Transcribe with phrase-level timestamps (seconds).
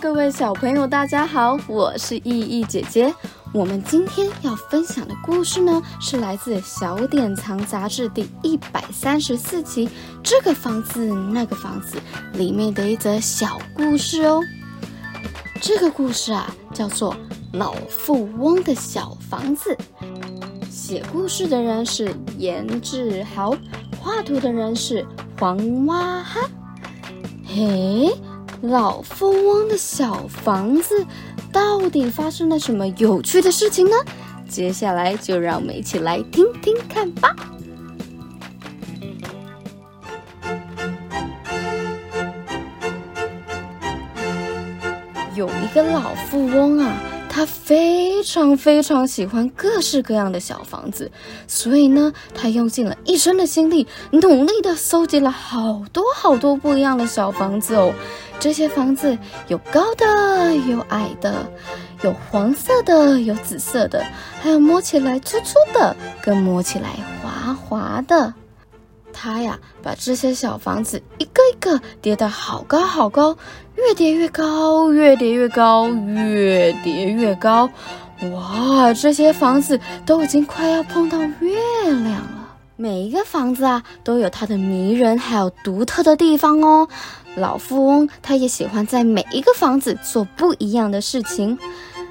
[0.00, 3.12] 各位小朋友，大家好，我是意意姐姐。
[3.52, 9.88] 我们今天要分享的故事呢，是来自《小典藏》杂志第一百三十四期
[10.22, 11.98] 《这个房子那个房子》
[12.38, 14.40] 里面的一则小故事哦。
[15.60, 17.12] 这个故事啊，叫做
[17.52, 19.76] 《老富翁的小房子》。
[20.70, 23.52] 写故事的人是严志豪，
[23.98, 25.04] 画图的人是
[25.40, 26.48] 黄蛙哈。
[27.44, 28.14] 嘿。
[28.62, 31.06] 老富翁的小房子
[31.52, 33.96] 到底发生了什么有趣的事情呢？
[34.48, 37.34] 接下来就让我们一起来听听看吧。
[45.34, 47.17] 有一个老富翁啊。
[47.38, 51.08] 他非常非常喜欢各式各样的小房子，
[51.46, 57.94] 所以呢，他用尽了一生的心力，努力的搜集了好多好多不一样的小房子哦。
[58.40, 61.48] 这些房子有高的，有矮的，
[62.02, 64.04] 有黄色的，有紫色的，
[64.40, 66.88] 还有摸起来粗粗的，跟摸起来
[67.22, 68.34] 滑滑的。
[69.20, 73.36] 他呀，把这些小房子一个一个叠得好高好高，
[73.74, 77.68] 越叠越高，越叠越高，越叠越高。
[78.32, 82.56] 哇，这些房子都已经快要碰到月亮了。
[82.76, 86.86] 每一个房子啊，都有它的迷人还有独特的地方哦。
[87.34, 91.58] 老富翁他也喜欢在每一个房子做不一样的事情。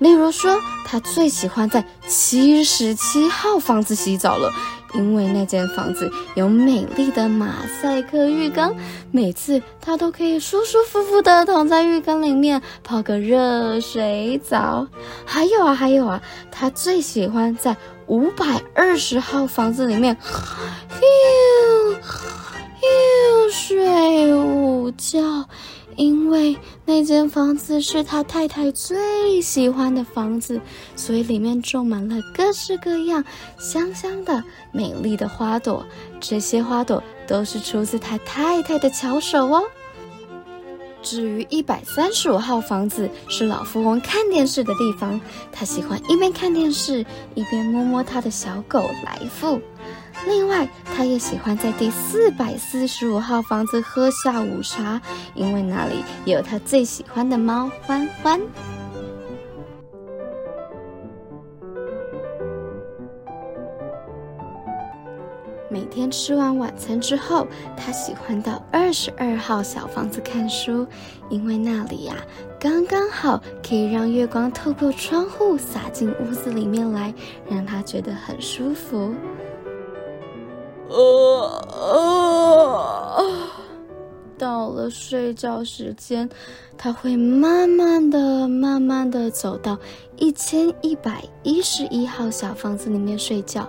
[0.00, 4.52] 例如说，他最喜欢在七十七号房子洗澡了，
[4.98, 8.74] 因为那间房子有美丽的马赛克浴缸，
[9.10, 14.86] 每次他都可以舒舒服服的躺在浴缸里面泡个热水澡。
[15.24, 17.76] 还有啊，还有啊，他最喜欢在
[18.08, 20.16] 五百二十号房子里面，
[21.00, 25.46] 又又睡午觉。
[25.98, 30.60] 因为那间房子是他太太最喜欢的房子，
[30.94, 33.24] 所以里面种满了各式各样
[33.58, 35.84] 香香的、美丽的花朵。
[36.20, 39.64] 这些花朵都是出自他太太的巧手哦。
[41.02, 45.20] 至于一百三十五号房子，是老富翁看电视的地方，
[45.50, 47.04] 他喜欢一边看电视
[47.34, 49.60] 一边摸摸他的小狗来福。
[50.26, 55.00] 另外，他也喜欢在第四百四十五号房子喝下午茶，
[55.34, 58.40] 因为那里有他最喜欢的猫欢欢。
[65.70, 67.46] 每天吃完晚餐之后，
[67.76, 70.86] 他喜欢到二十二号小房子看书，
[71.28, 72.14] 因为那里呀
[72.58, 77.14] 刚刚好可以让月光透过窗户洒进屋子里面来，
[77.48, 79.14] 让他觉得很舒服。
[80.88, 81.62] 呃，
[84.38, 86.28] 到了睡觉时间，
[86.76, 89.78] 他会慢慢的、慢慢的走到
[90.16, 93.68] 一千一百一十一号小房子里面睡觉，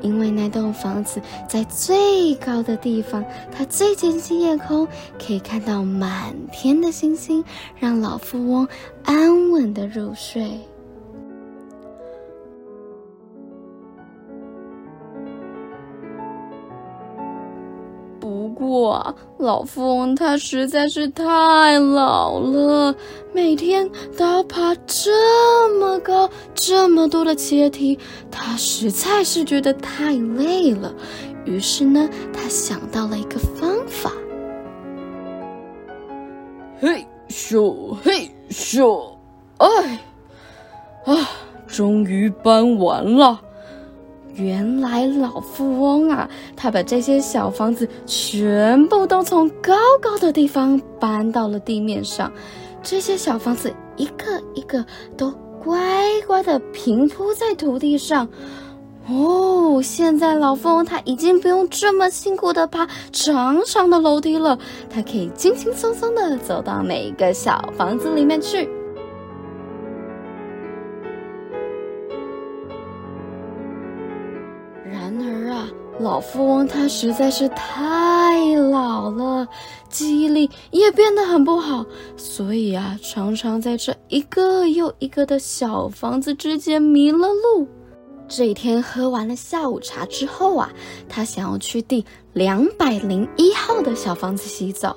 [0.00, 4.86] 因为那栋房子在最高的地方，它最接近夜空，
[5.18, 7.44] 可以看到满天的星星，
[7.78, 8.68] 让老富翁
[9.04, 10.60] 安稳的入睡。
[18.60, 22.94] 哇，老富翁他实在是太老了，
[23.32, 23.88] 每天
[24.18, 25.10] 都要爬这
[25.78, 27.98] 么高、这么多的阶梯，
[28.30, 30.92] 他实在是觉得太累了。
[31.46, 34.12] 于是呢，他想到了一个方法。
[36.78, 39.10] 嘿咻，嘿咻，
[39.56, 39.98] 哎，
[41.06, 41.30] 啊，
[41.66, 43.40] 终于搬完了。
[44.34, 52.32] 原来老富翁啊，他把这些小房子全部都从高高的地方搬到了地面上。
[52.82, 54.84] 这些小房子一个一个
[55.16, 55.30] 都
[55.62, 55.78] 乖
[56.26, 58.26] 乖的平铺在土地上。
[59.08, 68.68] 哦，现在老富翁他已经不用这么辛苦的爬长长的楼梯了，他可以轻轻松松的走到每一个小房子里面去。
[76.00, 79.46] 老富翁他实在是太老了，
[79.90, 81.84] 记忆力也变得很不好，
[82.16, 87.68] 所以啊，常常在这一个又一个的小房子之间迷了路。
[88.26, 90.72] 这一天喝完了下午茶之后啊，
[91.06, 92.02] 他想要去第
[92.32, 94.96] 两百零一号的小房子洗澡。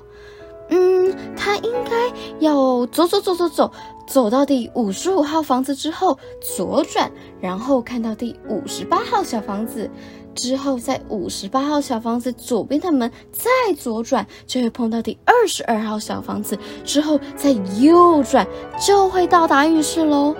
[0.70, 2.10] 嗯，他应该
[2.40, 3.70] 要走走走走走，
[4.08, 6.18] 走到第五十五号房子之后
[6.56, 7.12] 左转，
[7.42, 9.90] 然后看到第五十八号小房子。
[10.34, 16.58] 之后，在五十八号小房子左边的门再左转，就会碰到第二十二号小房子。
[16.84, 17.50] 之后再
[17.80, 18.46] 右转，
[18.78, 20.34] 就会到达浴室喽。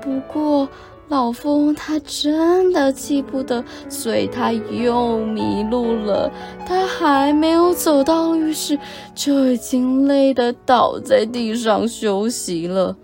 [0.00, 0.68] 不过，
[1.08, 6.30] 老富翁他真的记不得，所以他又迷路了。
[6.66, 8.78] 他还没有走到浴室，
[9.14, 12.96] 就已经累得倒在地上休息了。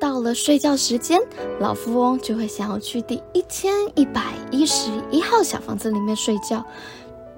[0.00, 1.20] 到了睡觉时间，
[1.60, 6.64] 老富翁就会想要去第一千一百一十一号小房子里面睡觉。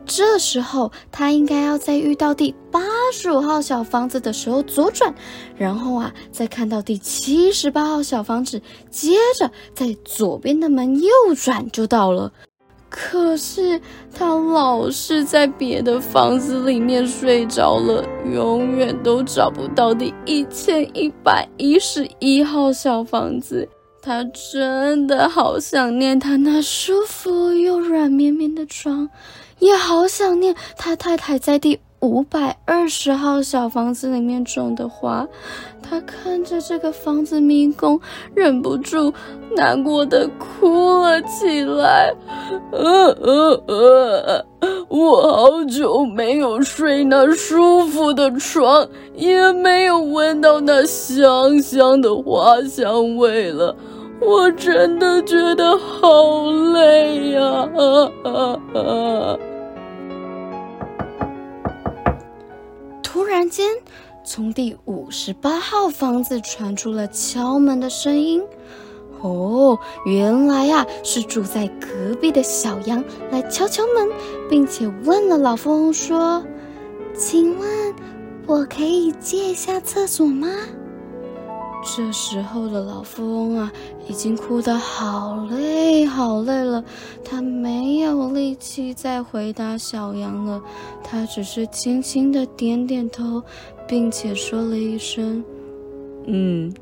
[0.06, 2.80] 这时候，他应该要在遇到第八
[3.12, 5.14] 十五号小房子的时候左转，
[5.56, 8.60] 然后啊，再看到第七十八号小房子，
[8.90, 12.32] 接着在左边的门右转就到了。
[12.90, 13.80] 可是
[14.12, 23.68] 他老是在别的房子里面睡着了，永远都找不到第一千一百一十一号小房子。
[24.02, 29.08] 他真的好想念他那舒服又软绵绵的床，
[29.60, 31.78] 也好想念他太太在第。
[32.00, 35.28] 五百二十号小房子里面种的花，
[35.82, 38.00] 他看着这个房子迷宫，
[38.34, 39.12] 忍不住
[39.54, 42.14] 难过的哭了起来。
[42.72, 44.46] 呃呃呃，
[44.88, 53.76] 我好久没有睡那舒服的床，也没有闻到那香香的花香味了，
[54.22, 57.68] 我真的觉得好累呀！
[57.74, 59.38] 啊啊啊！
[63.12, 63.66] 突然间，
[64.22, 68.40] 从第五十八号房子传出了敲门的声音。
[69.20, 69.76] 哦，
[70.06, 73.02] 原来呀是住在隔壁的小羊
[73.32, 74.08] 来敲敲门，
[74.48, 76.40] 并且问了老富翁说
[77.12, 77.94] ：“请问，
[78.46, 80.46] 我可以借一下厕所吗？”
[81.82, 83.72] 这时候的老富翁啊，
[84.08, 86.84] 已经哭得好累好累了，
[87.24, 90.62] 他没有力气再回答小羊了，
[91.02, 93.42] 他只是轻轻的点点头，
[93.88, 95.42] 并且说了一声
[96.26, 96.72] ：“嗯，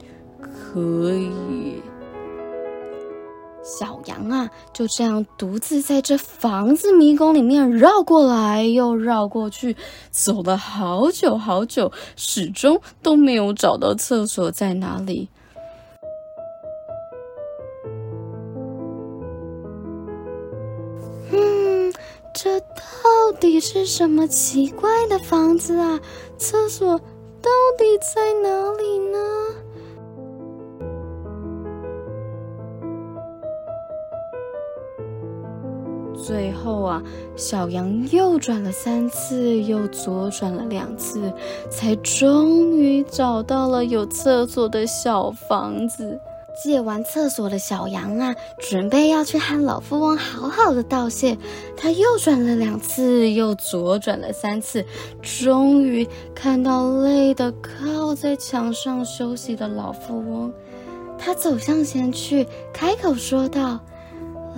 [0.41, 1.81] 可以。”
[3.69, 9.77] 小羊啊，就这样独自在这房子迷宫里面绕过来又绕过去，
[10.11, 15.29] 走了好久好久，始终都没有找到厕所在哪里。
[21.31, 21.93] 嗯，
[22.35, 26.01] 这到底是什么奇怪的房子啊？
[26.39, 26.99] 厕所
[27.43, 29.19] 到底在哪里呢？
[37.37, 41.33] 小羊又转了三次，又左转了两次，
[41.71, 46.21] 才终于找到了有厕所的小房子。
[46.61, 51.39] 借完厕所的小羊啊，准备要去和老富翁好好的道谢。
[51.77, 54.85] 他又转了两次，又左转了三次，
[55.23, 60.53] 终于看到累得靠在墙上休息的老富翁。
[61.17, 63.79] 他走向前去，开口说道。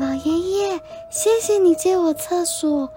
[0.00, 0.80] 老爷爷，
[1.10, 2.88] 谢谢你借我厕所。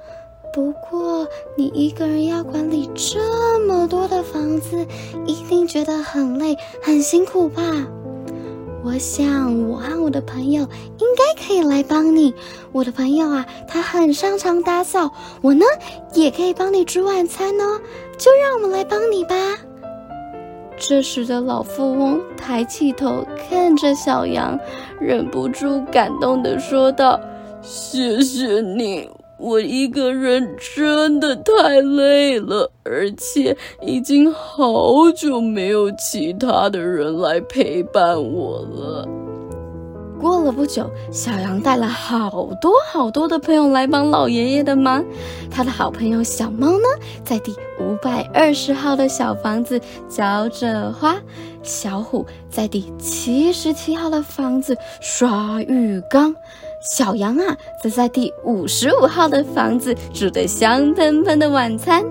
[0.54, 1.28] 不过
[1.58, 4.88] 你一个人要管理这么多的房子，
[5.26, 7.62] 一定觉得很累、很辛苦吧？
[8.86, 12.34] 我想我和我的朋友应该可以来帮你。
[12.72, 15.66] 我的朋友啊，他很擅长打扫，我呢
[16.14, 17.82] 也可以帮你煮晚餐哦。
[18.18, 19.36] 就让我们来帮你吧。
[20.86, 24.60] 这时的老富翁抬起头看着小羊，
[25.00, 27.18] 忍不住感动的说道
[27.64, 29.10] ：“谢谢你，
[29.40, 39.08] 我一个人真的太累了，而且已经好久没有其他的人来陪伴我了。”
[40.24, 45.04] 过了不久，小羊带了好多好多的朋友来帮老爷爷的忙。
[45.52, 46.88] 他的好朋友小猫呢，
[47.26, 51.16] 在第五百二十号的小房子浇着花；
[51.62, 56.34] 小虎在第七十七号的房子刷浴缸；
[56.82, 62.02] 小羊啊，则在第五十五号的房子煮着香喷喷的晚餐。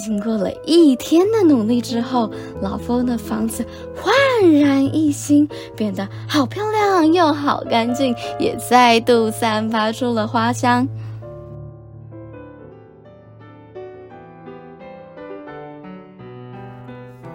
[0.00, 2.30] 经过了一天的努力之后，
[2.60, 4.12] 老富翁的房子焕
[4.52, 10.88] 然一新，变得好漂亮又好干净，也再度散发出了花香。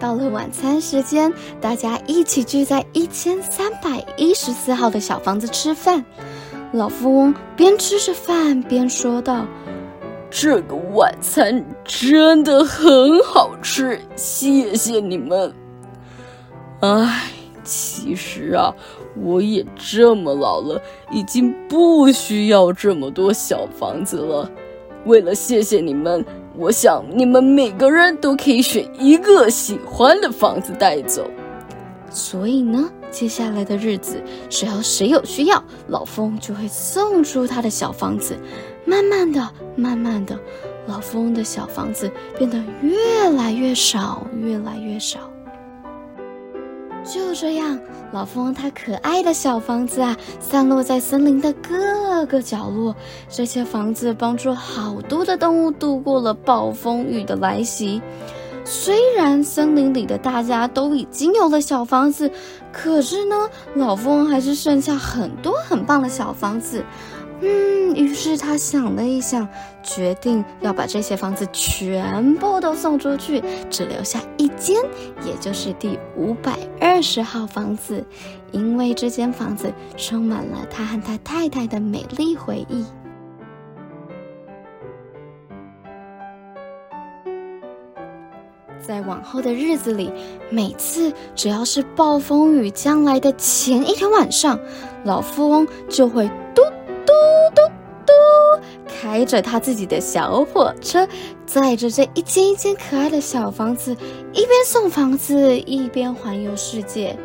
[0.00, 6.04] 到了晚餐时间，大家一起聚在一千三百一十四号的小房子吃饭。
[6.72, 9.46] 老富翁边吃着饭边说道。
[10.30, 15.52] 这个晚餐真的很好吃，谢谢你们。
[16.80, 17.30] 唉，
[17.64, 18.74] 其实啊，
[19.16, 20.80] 我也这么老了，
[21.10, 24.50] 已经不需要这么多小房子了。
[25.06, 26.24] 为了谢谢你们，
[26.56, 31.28] 我想你们每个人都可以选一个喜欢的房子带走。
[32.10, 38.36] 所以呢，接下来的日子，只要谁有需要，老风就会送出他的小房子。
[38.88, 40.38] 慢慢的，慢慢的，
[40.86, 45.18] 老富翁的小房子变得越来越少，越来越少。
[47.04, 47.78] 就这样，
[48.12, 52.96] 老富翁他可爱的小房子啊，散落在森林的各个角落。
[53.28, 58.00] 这些房子帮助好多的动物度过了暴风雨的来袭。
[58.64, 62.30] 虽然森林里的大家都已经有了小房子，
[62.72, 66.82] 可是呢，老富翁还是剩下很多很棒的小房子。
[67.40, 69.46] 嗯，于是他想了一想，
[69.82, 74.76] 决定要把这些房子全部都送出去，只留下一间，
[75.24, 78.04] 也就是第五百二十号房子，
[78.50, 82.84] 因为这间房子充满了他和他太太的美丽回忆。
[88.80, 90.10] 在往后的日子里，
[90.50, 94.58] 每次只要是暴风雨将来的前一天晚上，
[95.04, 96.30] 老富翁就会
[97.08, 97.12] 嘟
[97.54, 97.62] 嘟
[98.04, 98.12] 嘟
[98.86, 101.08] 开着他自己的小火车，
[101.46, 103.96] 载着这一间一间可爱的小房子，
[104.34, 107.18] 一边送房子，一边环游世界。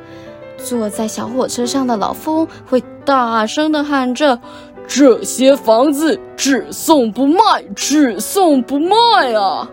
[0.58, 4.40] 坐在小火车上的老风会大声的喊着
[4.88, 8.96] ：“这些房子只送不卖，只送不卖
[9.34, 9.70] 啊！”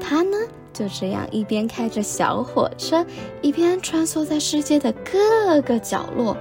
[0.00, 0.36] 他呢？
[0.72, 3.04] 就这样，一边开着小火车，
[3.42, 6.36] 一边穿梭在世界的各个角落。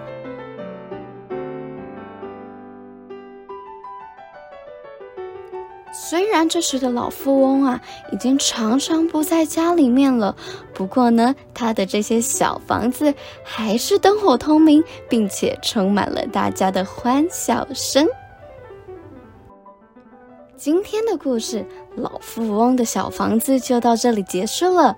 [6.00, 7.82] 虽然这时的老富翁啊，
[8.14, 10.36] 已经常常不在家里面了，
[10.72, 13.12] 不过呢，他的这些小房子
[13.44, 18.08] 还是灯火通明，并且充满了大家的欢笑声。
[20.56, 21.62] 今天的故事
[21.96, 24.96] 《老富翁的小房子》就到这里结束了。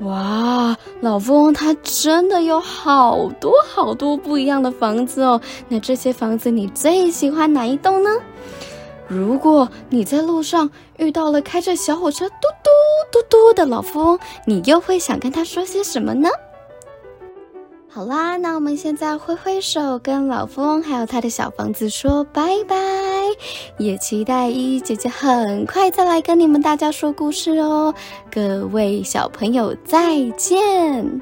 [0.00, 5.38] 哇，老富翁他真的有好多好多不一样的房子哦。
[5.68, 8.10] 那这些房子你最喜欢哪一栋呢？
[9.10, 16.28] 如果你在路上遇到了开着小火车嘟嘟嘟嘟的老富翁，你又会想跟他说些什么呢？
[17.92, 22.76] 好啦，那我们现在挥挥手，跟老富翁还有他的小房子说拜拜，
[23.78, 27.92] 也期待依依姐姐很快再来跟你们大家说故事哦。
[28.30, 31.20] 各位小朋友，再见。